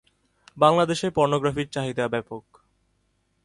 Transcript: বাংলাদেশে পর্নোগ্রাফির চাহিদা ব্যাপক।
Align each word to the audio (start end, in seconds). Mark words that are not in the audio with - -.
বাংলাদেশে 0.57 1.07
পর্নোগ্রাফির 1.09 1.67
চাহিদা 1.69 2.05
ব্যাপক। 2.07 2.43